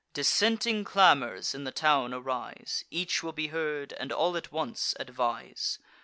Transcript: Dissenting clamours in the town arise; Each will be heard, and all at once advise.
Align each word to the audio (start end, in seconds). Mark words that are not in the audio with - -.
Dissenting 0.15 0.83
clamours 0.83 1.53
in 1.53 1.63
the 1.63 1.71
town 1.71 2.11
arise; 2.11 2.83
Each 2.89 3.21
will 3.21 3.33
be 3.33 3.49
heard, 3.49 3.93
and 3.93 4.11
all 4.11 4.35
at 4.35 4.51
once 4.51 4.95
advise. 4.99 5.77